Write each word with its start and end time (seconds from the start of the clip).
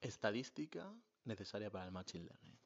Estadística 0.00 0.92
necesaria 1.24 1.70
para 1.70 1.84
el 1.84 1.90
Machine 1.90 2.24
Learning. 2.26 2.58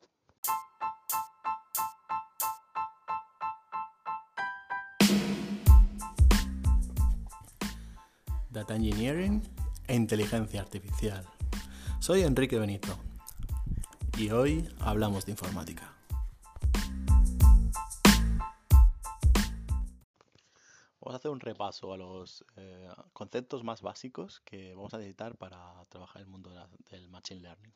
Data 8.51 8.77
Engineering 8.77 9.43
e 9.87 9.95
Inteligencia 9.95 10.61
Artificial. 10.61 11.27
Soy 12.01 12.23
Enrique 12.23 12.59
Benito 12.59 12.99
y 14.19 14.31
hoy 14.31 14.69
hablamos 14.79 15.25
de 15.25 15.33
informática. 15.33 16.02
Un 21.33 21.41
repaso 21.41 21.93
a 21.93 21.97
los 21.97 22.45
eh, 22.57 22.89
conceptos 23.13 23.65
más 23.65 23.83
básicos 23.83 24.41
que 24.41 24.75
vamos 24.75 24.95
a 24.95 24.99
necesitar 24.99 25.37
para 25.37 25.85
trabajar 25.89 26.23
el 26.23 26.29
mundo 26.29 26.53
del 26.91 27.09
Machine 27.09 27.41
Learning. 27.41 27.75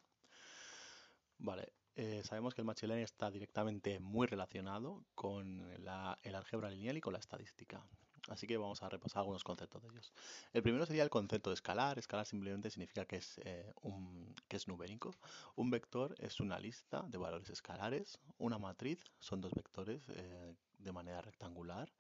Vale, 1.39 1.73
eh, 1.97 2.23
sabemos 2.25 2.55
que 2.55 2.61
el 2.61 2.67
Machine 2.67 2.89
Learning 2.89 3.05
está 3.05 3.31
directamente 3.31 3.99
muy 4.01 4.27
relacionado 4.27 5.05
con 5.15 5.61
el 5.73 6.35
álgebra 6.35 6.71
lineal 6.71 6.97
y 6.97 7.01
con 7.01 7.13
la 7.13 7.19
estadística. 7.19 7.85
Así 8.29 8.47
que 8.47 8.57
vamos 8.57 8.83
a 8.83 8.89
repasar 8.89 9.21
algunos 9.21 9.45
conceptos 9.45 9.83
de 9.83 9.89
ellos. 9.91 10.13
El 10.53 10.63
primero 10.63 10.85
sería 10.85 11.05
el 11.05 11.11
concepto 11.11 11.51
de 11.51 11.55
escalar. 11.55 11.99
Escalar 11.99 12.27
simplemente 12.27 12.71
significa 12.71 13.05
que 13.05 13.17
es, 13.17 13.39
eh, 13.45 13.73
un, 13.83 14.35
que 14.49 14.57
es 14.57 14.67
numérico. 14.67 15.15
Un 15.55 15.71
vector 15.71 16.15
es 16.19 16.41
una 16.41 16.59
lista 16.59 17.03
de 17.09 17.19
valores 17.19 17.51
escalares. 17.51 18.19
Una 18.39 18.59
matriz 18.59 19.05
son 19.21 19.41
dos 19.41 19.53
vectores 19.55 20.07
de 20.07 20.93
manera 20.93 21.23
rectangular 21.23 21.93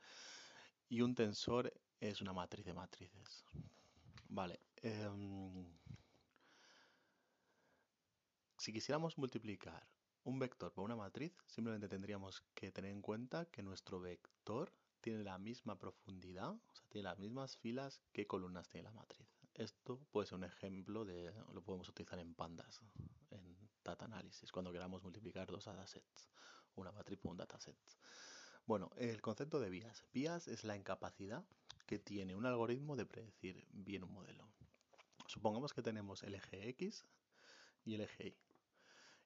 y 0.89 1.01
un 1.01 1.15
tensor 1.15 1.73
es 2.01 2.21
una 2.21 2.33
matriz 2.33 2.65
de 2.65 2.75
matrices. 2.75 3.45
Vale. 4.29 4.61
Em, 4.77 5.67
si 8.59 8.73
quisiéramos 8.73 9.17
multiplicar 9.19 9.87
un 10.25 10.39
vector 10.39 10.73
por 10.73 10.85
una 10.85 10.97
matriz, 10.97 11.33
simplemente 11.47 11.89
tendríamos 11.89 12.43
que 12.55 12.73
tener 12.73 12.91
en 12.91 13.01
cuenta 13.01 13.47
que 13.47 13.63
nuestro 13.63 14.01
vector 14.01 14.73
tiene 15.01 15.23
la 15.23 15.39
misma 15.39 15.79
profundidad, 15.79 16.51
o 16.51 16.75
sea, 16.75 16.85
tiene 16.89 17.05
las 17.05 17.19
mismas 17.19 17.57
filas 17.57 18.03
que 18.13 18.27
columnas 18.27 18.69
tiene 18.69 18.85
la 18.85 18.93
matriz. 18.93 19.29
Esto 19.55 20.01
puede 20.11 20.27
ser 20.27 20.37
un 20.37 20.45
ejemplo 20.45 21.05
de, 21.05 21.33
lo 21.53 21.63
podemos 21.63 21.89
utilizar 21.89 22.19
en 22.19 22.35
pandas, 22.35 22.83
en 23.31 23.57
data 23.85 24.05
analysis, 24.05 24.51
cuando 24.51 24.73
queramos 24.73 25.03
multiplicar 25.03 25.47
dos 25.47 25.65
datasets, 25.65 26.29
una 26.75 26.91
matriz 26.93 27.19
por 27.19 27.31
un 27.31 27.37
dataset. 27.37 27.77
Bueno, 28.67 28.91
el 28.97 29.21
concepto 29.23 29.61
de 29.61 29.71
vías. 29.71 30.03
Vías 30.13 30.49
es 30.49 30.65
la 30.65 30.77
incapacidad 30.77 31.45
que 31.87 32.01
tiene 32.01 32.35
un 32.35 32.47
algoritmo 32.47 32.97
de 32.97 33.07
predecir 33.07 33.65
bien 33.71 34.03
un 34.03 34.13
modelo. 34.13 34.49
Supongamos 35.29 35.73
que 35.73 35.83
tenemos 35.83 36.25
el 36.25 36.35
eje 36.35 36.69
X 36.71 37.07
y 37.85 37.95
el 37.95 38.01
eje 38.01 38.27
Y. 38.27 38.37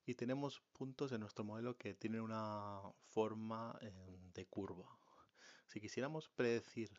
Y 0.04 0.14
tenemos 0.14 0.60
puntos 0.74 1.12
en 1.12 1.20
nuestro 1.20 1.42
modelo 1.42 1.78
que 1.78 1.94
tienen 1.94 2.20
una 2.20 2.82
forma 3.08 3.78
em, 3.80 4.30
de 4.34 4.44
curva. 4.44 4.98
Si 5.66 5.80
quisiéramos 5.80 6.28
predecir 6.28 6.90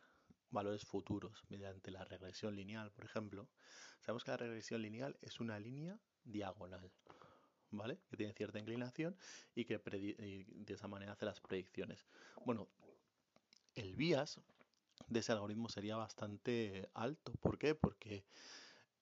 valores 0.50 0.84
futuros 0.84 1.44
mediante 1.48 1.92
la 1.92 2.04
regresión 2.04 2.56
lineal, 2.56 2.90
por 2.90 3.04
ejemplo, 3.04 3.48
sabemos 4.00 4.24
que 4.24 4.32
la 4.32 4.38
regresión 4.38 4.82
lineal 4.82 5.16
es 5.20 5.38
una 5.38 5.60
línea 5.60 5.96
diagonal. 6.24 6.90
Que 8.10 8.16
tiene 8.16 8.32
cierta 8.34 8.58
inclinación 8.58 9.16
y 9.54 9.64
que 9.64 9.78
de 9.78 10.74
esa 10.74 10.88
manera 10.88 11.12
hace 11.12 11.24
las 11.24 11.40
predicciones. 11.40 12.06
Bueno, 12.44 12.68
el 13.74 13.96
bias 13.96 14.40
de 15.08 15.20
ese 15.20 15.32
algoritmo 15.32 15.68
sería 15.68 15.96
bastante 15.96 16.90
alto. 16.94 17.32
¿Por 17.40 17.58
qué? 17.58 17.74
Porque 17.74 18.24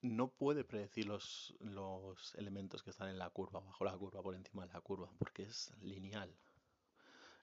no 0.03 0.29
puede 0.29 0.65
predecir 0.65 1.07
los, 1.07 1.55
los 1.61 2.35
elementos 2.37 2.83
que 2.83 2.91
están 2.91 3.09
en 3.09 3.19
la 3.19 3.31
curva, 3.31 3.61
bajo 3.61 3.85
la 3.85 3.97
curva, 3.97 4.23
por 4.23 4.35
encima 4.35 4.67
de 4.67 4.73
la 4.73 4.81
curva, 4.81 5.11
porque 5.19 5.43
es 5.43 5.73
lineal. 5.83 6.35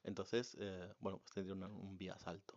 Entonces, 0.04 0.56
eh, 0.60 0.94
bueno, 1.00 1.20
pues 1.20 1.34
tendría 1.34 1.54
un, 1.68 1.98
bias 1.98 2.26
alto. 2.28 2.56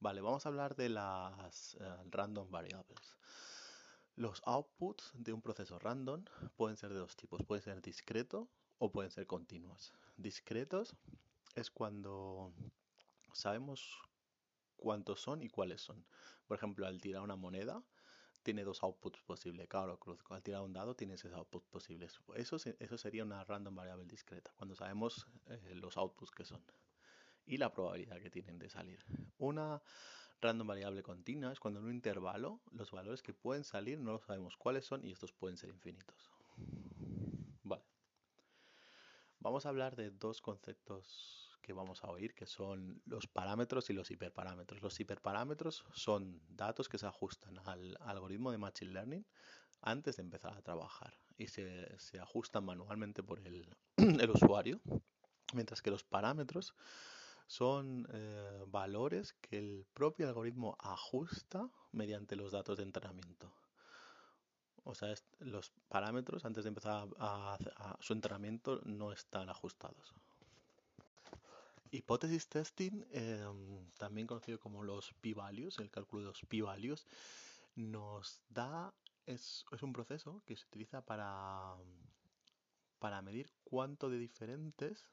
Vale, 0.00 0.22
vamos 0.22 0.46
a 0.46 0.48
hablar 0.48 0.74
de 0.74 0.88
las 0.88 1.74
eh, 1.74 1.96
random 2.10 2.50
variables. 2.50 3.16
Los 4.16 4.42
outputs 4.44 5.12
de 5.14 5.32
un 5.32 5.40
proceso 5.40 5.78
random 5.78 6.24
pueden 6.56 6.76
ser 6.76 6.92
de 6.92 6.98
dos 6.98 7.16
tipos. 7.16 7.42
Pueden 7.44 7.62
ser 7.62 7.80
discreto 7.80 8.48
o 8.78 8.90
pueden 8.90 9.10
ser 9.10 9.26
continuos. 9.26 9.92
Discretos 10.16 10.94
es 11.54 11.70
cuando 11.70 12.52
sabemos 13.32 13.98
cuántos 14.76 15.20
son 15.20 15.42
y 15.42 15.48
cuáles 15.48 15.80
son. 15.80 16.04
Por 16.46 16.56
ejemplo, 16.56 16.86
al 16.86 17.00
tirar 17.00 17.22
una 17.22 17.36
moneda 17.36 17.82
tiene 18.42 18.64
dos 18.64 18.82
outputs 18.82 19.20
posibles, 19.22 19.68
claro 19.68 19.98
cruz. 19.98 20.20
Al 20.30 20.42
tirar 20.42 20.62
un 20.62 20.72
dado 20.72 20.96
tiene 20.96 21.14
esos 21.14 21.32
outputs 21.32 21.66
posibles. 21.68 22.20
Eso, 22.34 22.56
eso 22.56 22.98
sería 22.98 23.22
una 23.22 23.44
random 23.44 23.74
variable 23.74 24.06
discreta, 24.06 24.50
cuando 24.56 24.74
sabemos 24.74 25.26
eh, 25.48 25.74
los 25.74 25.96
outputs 25.96 26.30
que 26.30 26.44
son 26.44 26.62
y 27.50 27.56
la 27.56 27.72
probabilidad 27.72 28.20
que 28.20 28.30
tienen 28.30 28.58
de 28.58 28.70
salir. 28.70 29.04
Una 29.38 29.82
Random 30.40 30.68
variable 30.68 31.02
continua 31.02 31.52
es 31.52 31.58
cuando 31.58 31.80
en 31.80 31.86
un 31.86 31.92
intervalo 31.92 32.60
los 32.70 32.92
valores 32.92 33.22
que 33.22 33.34
pueden 33.34 33.64
salir 33.64 33.98
no 33.98 34.12
lo 34.12 34.20
sabemos 34.20 34.56
cuáles 34.56 34.86
son 34.86 35.04
y 35.04 35.10
estos 35.10 35.32
pueden 35.32 35.56
ser 35.56 35.68
infinitos. 35.68 36.30
Vale. 37.64 37.84
Vamos 39.40 39.66
a 39.66 39.70
hablar 39.70 39.96
de 39.96 40.10
dos 40.10 40.40
conceptos 40.40 41.58
que 41.60 41.72
vamos 41.72 42.04
a 42.04 42.08
oír, 42.08 42.34
que 42.34 42.46
son 42.46 43.02
los 43.04 43.26
parámetros 43.26 43.90
y 43.90 43.94
los 43.94 44.10
hiperparámetros. 44.10 44.80
Los 44.80 44.98
hiperparámetros 45.00 45.84
son 45.92 46.40
datos 46.48 46.88
que 46.88 46.98
se 46.98 47.06
ajustan 47.06 47.58
al 47.66 47.96
algoritmo 48.00 48.52
de 48.52 48.58
Machine 48.58 48.92
Learning 48.92 49.26
antes 49.82 50.16
de 50.16 50.22
empezar 50.22 50.56
a 50.56 50.62
trabajar 50.62 51.18
y 51.36 51.48
se, 51.48 51.98
ajustan 52.20 52.64
manualmente 52.64 53.22
por 53.22 53.40
el, 53.40 53.76
el 53.96 54.30
usuario, 54.30 54.80
mientras 55.52 55.82
que 55.82 55.90
los 55.90 56.04
parámetros 56.04 56.74
son 57.50 58.06
eh, 58.12 58.64
valores 58.68 59.32
que 59.40 59.58
el 59.58 59.84
propio 59.92 60.28
algoritmo 60.28 60.76
ajusta 60.78 61.68
mediante 61.90 62.36
los 62.36 62.52
datos 62.52 62.76
de 62.76 62.84
entrenamiento. 62.84 63.52
O 64.84 64.94
sea, 64.94 65.12
los 65.40 65.72
parámetros 65.88 66.44
antes 66.44 66.62
de 66.62 66.68
empezar 66.68 67.08
a, 67.18 67.58
su 67.98 68.12
entrenamiento 68.12 68.80
no 68.84 69.10
están 69.10 69.48
ajustados. 69.48 70.14
Hipótesis 71.90 72.48
testing, 72.48 73.04
em, 73.10 73.90
también 73.98 74.28
conocido 74.28 74.60
como 74.60 74.84
los 74.84 75.12
p-values, 75.14 75.80
el 75.80 75.90
cálculo 75.90 76.22
de 76.22 76.28
los 76.28 76.42
p-values, 76.42 77.04
nos 77.74 78.40
da, 78.48 78.94
es, 79.26 79.64
es, 79.72 79.82
un 79.82 79.92
proceso 79.92 80.40
que 80.46 80.56
se 80.56 80.66
utiliza 80.66 81.04
para, 81.04 81.74
para 83.00 83.22
medir 83.22 83.50
cuánto 83.64 84.08
de 84.08 84.18
diferentes 84.18 85.04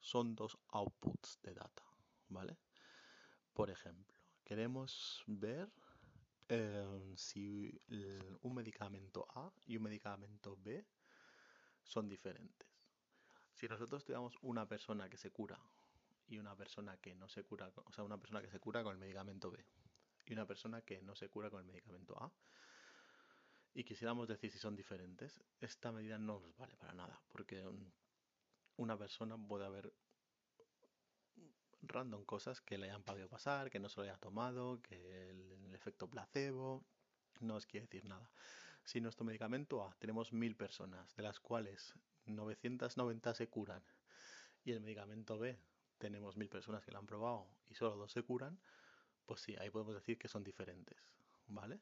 son 0.00 0.34
dos 0.34 0.58
outputs 0.68 1.40
de 1.42 1.54
data, 1.54 1.82
¿vale? 2.28 2.56
Por 3.52 3.70
ejemplo, 3.70 4.16
queremos 4.44 5.22
ver 5.26 5.68
em, 6.48 7.16
si 7.16 7.80
un 8.42 8.54
medicamento 8.54 9.26
A 9.34 9.52
y 9.66 9.76
un 9.76 9.82
medicamento 9.82 10.56
B 10.56 10.86
son 11.82 12.08
diferentes. 12.08 12.68
Si 13.52 13.66
nosotros 13.66 14.04
tenemos 14.04 14.36
una 14.42 14.66
persona 14.66 15.08
que 15.08 15.16
se 15.16 15.30
cura 15.30 15.58
y 16.28 16.38
una 16.38 16.54
persona 16.54 16.96
que 16.98 17.14
no 17.14 17.28
se 17.28 17.44
cura, 17.44 17.72
o 17.74 17.92
sea, 17.92 18.04
una 18.04 18.18
persona 18.18 18.40
que 18.40 18.50
se 18.50 18.60
cura 18.60 18.82
con 18.82 18.92
el 18.92 18.98
medicamento 18.98 19.50
B 19.50 19.64
y 20.26 20.32
una 20.32 20.46
persona 20.46 20.82
que 20.82 21.02
no 21.02 21.14
se 21.14 21.28
cura 21.28 21.50
con 21.50 21.60
el 21.60 21.66
medicamento 21.66 22.16
A, 22.22 22.30
y 23.74 23.84
quisiéramos 23.84 24.28
decir 24.28 24.50
si 24.50 24.58
son 24.58 24.74
diferentes, 24.74 25.40
esta 25.60 25.92
medida 25.92 26.18
no 26.18 26.40
nos 26.40 26.56
vale 26.56 26.76
para 26.76 26.92
nada, 26.94 27.20
porque 27.28 27.64
una 28.78 28.96
persona 28.96 29.36
puede 29.36 29.66
haber 29.66 29.92
random 31.82 32.24
cosas 32.24 32.60
que 32.60 32.78
le 32.78 32.86
hayan 32.86 33.02
podido 33.02 33.28
pasar, 33.28 33.70
que 33.70 33.78
no 33.78 33.88
se 33.88 33.96
lo 34.00 34.02
haya 34.04 34.16
tomado, 34.16 34.80
que 34.82 35.30
el, 35.30 35.74
efecto 35.74 36.08
placebo, 36.08 36.84
no 37.40 37.54
os 37.54 37.66
quiere 37.66 37.86
decir 37.86 38.04
nada. 38.04 38.28
Si 38.84 39.00
nuestro 39.00 39.24
medicamento 39.24 39.84
A 39.84 39.94
tenemos 39.98 40.32
mil 40.32 40.56
personas, 40.56 41.14
de 41.14 41.22
las 41.22 41.38
cuales 41.38 41.94
990 42.26 43.34
se 43.34 43.48
curan, 43.48 43.82
y 44.64 44.72
el 44.72 44.80
medicamento 44.80 45.38
B 45.38 45.58
tenemos 45.98 46.36
mil 46.36 46.48
personas 46.48 46.84
que 46.84 46.90
lo 46.90 46.98
han 46.98 47.06
probado 47.06 47.46
y 47.68 47.74
solo 47.74 47.96
dos 47.96 48.12
se 48.12 48.22
curan, 48.22 48.58
pues 49.26 49.40
sí, 49.40 49.54
ahí 49.56 49.70
podemos 49.70 49.94
decir 49.94 50.18
que 50.18 50.28
son 50.28 50.42
diferentes, 50.42 50.98
¿vale? 51.46 51.80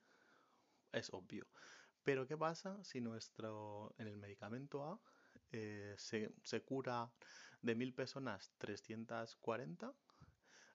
Es 0.93 1.13
obvio. 1.13 1.47
Pero 2.03 2.27
¿qué 2.27 2.37
pasa 2.37 2.83
si 2.85 3.01
nuestro 3.01 3.95
en 3.99 4.09
el 4.09 4.17
medicamento 4.17 4.85
A 4.85 5.01
eh, 5.53 5.95
se, 5.97 6.63
cura 6.63 7.11
de 7.63 7.75
mil 7.75 7.95
personas 7.95 8.53
340 8.59 9.95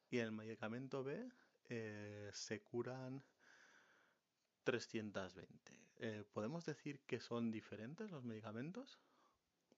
y 0.10 0.20
en 0.20 0.26
el 0.26 0.32
medicamento 0.32 1.04
B 1.04 1.30
eh, 1.70 2.30
se 2.34 2.62
curan 2.62 3.24
320. 4.64 5.80
Eh, 6.00 6.24
¿Podemos 6.34 6.66
decir 6.66 7.02
que 7.02 7.20
son 7.20 7.52
diferentes 7.52 8.12
los 8.12 8.24
medicamentos? 8.24 9.00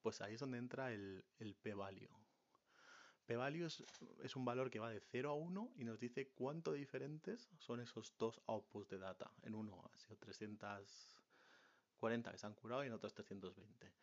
Pues 0.01 0.21
ahí 0.21 0.35
es 0.35 0.39
donde 0.39 0.57
entra 0.57 0.91
el, 0.91 1.23
p-value. 1.61 2.09
P-value 3.25 3.65
es, 3.65 4.35
un 4.35 4.43
valor 4.43 4.69
que 4.69 4.79
va 4.79 4.89
de 4.89 4.99
0 4.99 5.29
a 5.29 5.33
1 5.33 5.73
y 5.77 5.85
nos 5.85 5.99
dice 5.99 6.29
cuánto 6.29 6.73
diferentes 6.73 7.49
son 7.57 7.79
esos 7.79 8.13
dos 8.17 8.41
outputs 8.47 8.89
de 8.89 8.97
data. 8.97 9.31
En 9.43 9.55
uno 9.55 9.89
ha 9.93 9.97
sido 9.97 10.17
300 10.17 11.13
40 12.03 12.31
que 12.33 12.37
se 12.37 12.45
han 12.45 12.53
curado 12.53 12.83
y 12.83 12.87
en 12.87 12.93
otros 12.93 13.13
320. 13.13 13.93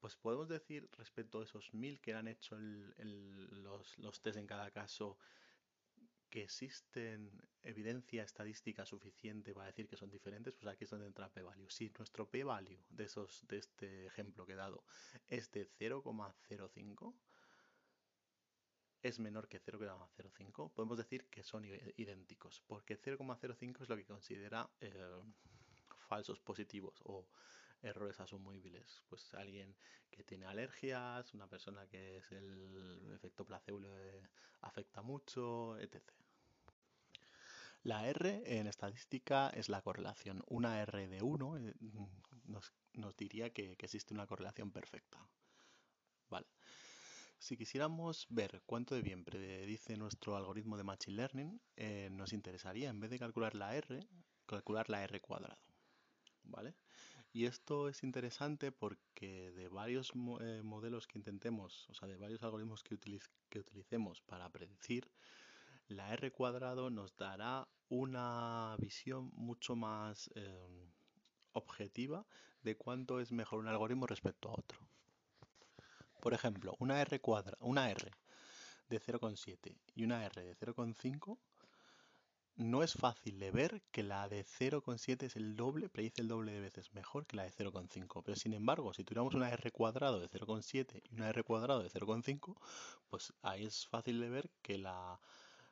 Pues 0.00 0.16
podemos 0.16 0.48
decir 0.48 0.88
respecto 0.92 1.40
a 1.40 1.44
esos 1.44 1.74
1000 1.74 2.00
que 2.00 2.14
han 2.14 2.28
hecho 2.28 2.56
los, 2.58 3.98
los 3.98 4.20
test 4.20 4.38
en 4.38 4.46
cada 4.46 4.70
caso 4.70 5.18
que 6.30 6.42
existen 6.42 7.30
evidencia 7.62 8.22
estadística 8.22 8.84
suficiente 8.84 9.54
para 9.54 9.66
decir 9.66 9.88
que 9.88 9.96
son 9.96 10.10
diferentes, 10.10 10.54
pues 10.54 10.72
aquí 10.72 10.84
es 10.84 10.90
donde 10.90 11.06
entra 11.06 11.32
p-value. 11.32 11.70
Si 11.70 11.90
nuestro 11.98 12.30
p-value 12.30 12.78
de 12.90 13.08
este 13.50 14.06
ejemplo 14.06 14.46
que 14.46 14.52
he 14.52 14.56
dado 14.56 14.84
es 15.28 15.50
de 15.50 15.66
0,05 15.66 17.14
es 19.02 19.18
menor 19.20 19.48
que 19.48 19.60
0,05, 19.62 20.72
podemos 20.72 20.98
decir 20.98 21.28
que 21.28 21.44
son 21.44 21.64
idénticos, 21.96 22.62
porque 22.66 23.00
0,05 23.00 23.82
es 23.82 23.88
lo 23.88 23.96
que 23.96 24.04
considera 24.04 24.68
eh, 24.80 25.22
falsos 26.08 26.40
positivos 26.40 27.00
o 27.04 27.28
errores 27.82 28.20
asumibles. 28.20 29.02
Pues 29.08 29.34
alguien 29.34 29.76
que 30.10 30.24
tiene 30.24 30.46
alergias, 30.46 31.32
una 31.34 31.48
persona 31.48 31.86
que 31.86 32.18
es 32.18 32.32
el 32.32 33.12
efecto 33.14 33.44
placebo 33.44 33.80
afecta 34.60 35.02
mucho, 35.02 35.78
etc. 35.78 36.02
La 37.82 38.06
R 38.06 38.42
en 38.44 38.66
estadística 38.66 39.50
es 39.50 39.68
la 39.68 39.82
correlación. 39.82 40.42
Una 40.48 40.82
R 40.82 41.08
de 41.08 41.22
1 41.22 41.58
eh, 41.58 41.74
nos, 42.44 43.16
diría 43.16 43.50
que, 43.52 43.76
existe 43.78 44.14
una 44.14 44.26
correlación 44.26 44.72
perfecta. 44.72 45.18
Vale. 46.28 46.46
Si 47.38 47.56
quisiéramos 47.56 48.26
ver 48.30 48.62
cuánto 48.66 48.96
de 48.96 49.02
bien 49.02 49.24
predice 49.24 49.96
nuestro 49.96 50.36
algoritmo 50.36 50.76
de 50.76 50.82
Machine 50.82 51.16
Learning, 51.16 51.60
eh, 51.76 52.08
nos 52.10 52.32
interesaría, 52.32 52.90
en 52.90 52.98
vez 52.98 53.10
de 53.10 53.18
calcular 53.20 53.54
la 53.54 53.76
R, 53.76 54.00
calcular 54.44 54.90
la 54.90 55.04
R 55.04 55.20
cuadrado. 55.20 55.62
¿Vale? 56.42 56.74
Y 57.32 57.44
esto 57.44 57.88
es 57.88 58.02
interesante 58.02 58.72
porque 58.72 59.52
de 59.52 59.68
varios 59.68 60.12
eh, 60.40 60.62
modelos 60.64 61.06
que 61.06 61.18
intentemos, 61.18 61.88
o 61.90 61.94
sea, 61.94 62.08
de 62.08 62.16
varios 62.16 62.42
algoritmos 62.42 62.82
que, 62.82 62.94
utilicemos 63.58 64.22
para 64.22 64.48
predecir, 64.48 65.10
la 65.88 66.12
R 66.12 66.30
cuadrado 66.32 66.90
nos 66.90 67.16
dará 67.16 67.68
una 67.88 68.76
visión 68.78 69.30
mucho 69.34 69.76
más 69.76 70.30
em, 70.34 70.90
objetiva 71.52 72.26
de 72.62 72.76
cuánto 72.76 73.20
es 73.20 73.32
mejor 73.32 73.60
un 73.60 73.68
algoritmo 73.68 74.06
respecto 74.06 74.48
a 74.48 74.52
otro. 74.52 74.80
Por 76.20 76.34
ejemplo, 76.34 76.74
una 76.78 77.00
R 77.00 77.20
cuadra, 77.20 77.56
una 77.60 77.90
R 77.90 78.10
de 78.88 79.00
0,7 79.00 79.76
y 79.94 80.04
una 80.04 80.24
R 80.24 80.42
de 80.42 80.56
0,5 80.56 81.38
no 82.58 82.82
es 82.82 82.94
fácil 82.94 83.38
de 83.38 83.52
ver 83.52 83.82
que 83.92 84.02
la 84.02 84.28
de 84.28 84.44
0,7 84.44 85.22
es 85.22 85.36
el 85.36 85.54
doble, 85.54 85.88
predice 85.88 86.22
el 86.22 86.28
doble 86.28 86.52
de 86.52 86.60
veces 86.60 86.92
mejor 86.92 87.24
que 87.24 87.36
la 87.36 87.44
de 87.44 87.52
0,5. 87.52 88.22
Pero 88.24 88.36
sin 88.36 88.52
embargo, 88.52 88.92
si 88.92 89.04
tuviéramos 89.04 89.34
una 89.34 89.48
R 89.48 89.70
cuadrado 89.70 90.18
de 90.18 90.28
0,7 90.28 91.02
y 91.08 91.14
una 91.14 91.28
R 91.28 91.44
cuadrado 91.44 91.84
de 91.84 91.88
0,5, 91.88 92.56
pues 93.08 93.32
ahí 93.42 93.64
es 93.64 93.86
fácil 93.86 94.20
de 94.20 94.28
ver 94.28 94.50
que 94.60 94.76
la 94.76 95.20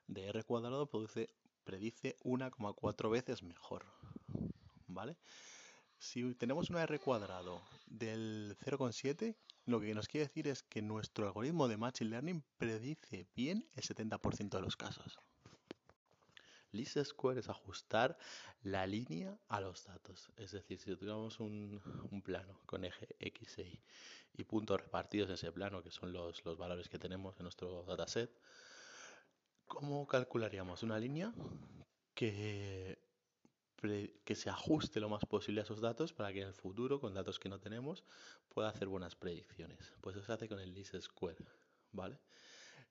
de 0.06 0.26
R 0.28 0.44
cuadrado 0.44 0.86
produce, 0.86 1.28
predice 1.64 2.16
1,4 2.22 3.10
veces 3.10 3.42
mejor. 3.42 3.84
¿Vale? 4.86 5.18
Si 5.98 6.34
tenemos 6.36 6.70
una 6.70 6.84
R 6.84 7.00
cuadrado 7.00 7.62
del 7.86 8.56
0,7, 8.64 9.34
lo 9.64 9.80
que 9.80 9.92
nos 9.92 10.06
quiere 10.06 10.28
decir 10.28 10.46
es 10.46 10.62
que 10.62 10.82
nuestro 10.82 11.26
algoritmo 11.26 11.66
de 11.66 11.78
Machine 11.78 12.10
Learning 12.10 12.44
predice 12.58 13.26
bien 13.34 13.68
el 13.74 13.82
70% 13.82 14.50
de 14.50 14.62
los 14.62 14.76
casos. 14.76 15.18
Least 16.76 16.99
Square 17.05 17.40
es 17.40 17.49
ajustar 17.49 18.19
la 18.62 18.87
línea 18.87 19.38
a 19.49 19.61
los 19.61 19.84
datos. 19.84 20.31
Es 20.37 20.52
decir, 20.52 20.78
si 20.78 20.94
tuviéramos 20.96 21.40
un, 21.40 21.81
plano 22.25 22.61
con 22.67 22.84
eje 22.84 23.08
X, 23.19 23.58
Y 23.58 23.82
y 24.38 24.44
puntos 24.44 24.81
repartidos 24.81 25.28
en 25.28 25.34
ese 25.34 25.50
plano, 25.50 25.82
que 25.82 25.90
son 25.90 26.12
los, 26.12 26.44
los 26.44 26.58
valores 26.58 26.88
que 26.88 26.99
tenemos 26.99 27.37
en 27.38 27.44
nuestro 27.44 27.84
dataset, 27.84 28.31
¿Cómo 29.67 30.06
calcularíamos 30.06 30.82
una 30.84 30.99
línea 30.99 31.34
que, 32.14 32.99
que 34.25 34.34
se 34.34 34.49
ajuste 34.49 35.00
lo 35.00 35.08
más 35.08 35.26
posible 35.26 35.61
a 35.61 35.64
esos 35.64 35.81
datos 35.81 36.12
para 36.12 36.32
que 36.32 36.40
en 36.43 36.49
el 36.49 36.55
futuro, 36.55 37.00
con 37.00 37.14
datos 37.14 37.38
que 37.38 37.49
no 37.49 37.58
tenemos, 37.58 38.05
pueda 38.49 38.69
hacer 38.69 38.87
buenas 38.87 39.17
predicciones? 39.17 39.93
Pues 40.00 40.17
eso 40.17 40.25
se 40.25 40.32
hace 40.32 40.49
con 40.49 40.61
el 40.61 40.73
least 40.73 40.94
square, 41.00 41.44
¿vale? 41.90 42.19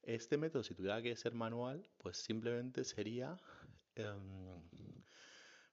Este 0.06 0.38
método, 0.38 0.64
si 0.64 0.76
tuviera 0.76 1.02
que 1.02 1.16
ser 1.16 1.34
manual, 1.34 1.88
pues 1.98 2.18
simplemente 2.18 2.84
sería 2.84 3.38
em, 3.96 4.62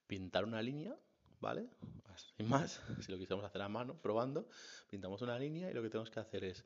pintar 0.07 0.45
una 0.45 0.63
línea, 0.63 0.97
¿vale? 1.41 1.69
Sin 2.37 2.49
más, 2.49 2.81
si 3.01 3.13
lo 3.13 3.19
quisiéramos 3.19 3.45
hacer 3.45 3.61
a 3.63 3.69
mano, 3.69 3.95
probando, 4.01 4.49
pintamos 4.89 5.21
una 5.23 5.39
línea 5.39 5.71
y 5.71 5.75
lo 5.75 5.83
que 5.83 5.91
tenemos 5.91 6.11
que 6.11 6.21
hacer 6.21 6.45
es 6.45 6.65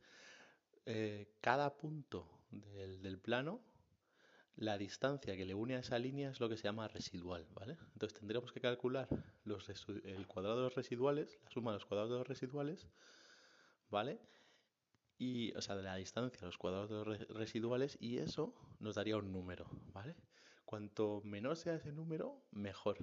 eh, 0.84 1.28
cada 1.40 1.76
punto 1.76 2.28
del, 2.50 3.18
plano 3.18 3.60
la 4.56 4.78
distancia 4.78 5.36
que 5.36 5.44
le 5.44 5.54
une 5.54 5.74
a 5.74 5.80
esa 5.80 5.98
línea 5.98 6.30
es 6.30 6.40
lo 6.40 6.48
que 6.48 6.56
se 6.56 6.64
llama 6.64 6.86
residual, 6.88 7.46
¿vale? 7.52 7.76
Entonces 7.92 8.18
tendríamos 8.18 8.52
que 8.52 8.60
calcular 8.60 9.08
el 10.04 10.26
cuadrado 10.26 10.56
de 10.56 10.62
los 10.62 10.74
residuales, 10.74 11.38
la 11.44 11.50
suma 11.50 11.72
de 11.72 11.76
los 11.78 11.84
cuadrados 11.84 12.10
de 12.10 12.18
los 12.18 12.28
residuales, 12.28 12.86
¿vale? 13.90 14.20
Y, 15.18 15.52
o 15.56 15.62
sea, 15.62 15.76
de 15.76 15.82
la 15.82 15.96
distancia 15.96 16.46
los 16.46 16.58
cuadrados 16.58 17.06
residuales 17.28 17.96
y 18.00 18.18
eso 18.18 18.54
nos 18.80 18.96
daría 18.96 19.16
un 19.16 19.32
número, 19.32 19.66
¿vale? 19.92 20.14
Cuanto 20.64 21.22
menor 21.24 21.56
sea 21.56 21.76
ese 21.76 21.92
número, 21.92 22.42
mejor, 22.50 22.98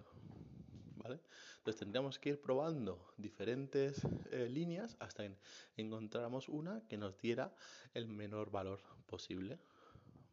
¿vale? 0.95 1.19
Entonces 1.57 1.79
tendríamos 1.79 2.19
que 2.19 2.29
ir 2.29 2.41
probando 2.41 3.13
diferentes 3.17 4.01
eh, 4.31 4.47
líneas 4.49 4.95
hasta 4.99 5.23
que 5.23 5.35
encontráramos 5.77 6.49
una 6.49 6.85
que 6.87 6.97
nos 6.97 7.17
diera 7.19 7.55
el 7.93 8.07
menor 8.07 8.51
valor 8.51 8.81
posible, 9.05 9.59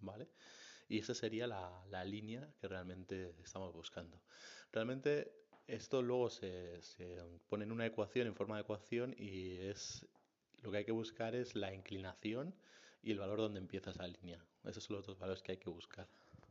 ¿vale? 0.00 0.28
Y 0.88 0.98
esa 0.98 1.14
sería 1.14 1.46
la, 1.46 2.04
línea 2.04 2.52
que 2.60 2.66
realmente 2.66 3.32
estamos 3.44 3.72
buscando. 3.72 4.20
Realmente 4.72 5.32
esto 5.68 6.02
luego 6.02 6.30
se, 6.30 6.80
pone 7.48 7.64
en 7.64 7.70
una 7.70 7.86
ecuación, 7.86 8.26
en 8.26 8.34
forma 8.34 8.56
de 8.56 8.62
ecuación, 8.62 9.14
y 9.16 9.56
es 9.58 10.04
lo 10.62 10.70
que 10.70 10.78
hay 10.78 10.84
que 10.84 10.92
buscar 10.92 11.34
es 11.34 11.54
la 11.54 11.72
inclinación 11.74 12.54
y 13.02 13.12
el 13.12 13.18
valor 13.18 13.38
donde 13.38 13.60
empieza 13.60 13.90
esa 13.90 14.06
línea. 14.06 14.44
Esos 14.64 14.84
son 14.84 14.96
los 14.96 15.06
dos 15.06 15.18
valores 15.18 15.42
que 15.42 15.52
hay 15.52 15.58
que 15.58 15.70
buscar. 15.70 16.08